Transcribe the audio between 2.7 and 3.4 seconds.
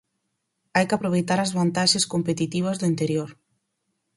do interior.